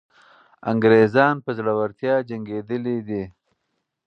[0.71, 3.23] انګریزان په زړورتیا جنګېدلي دي.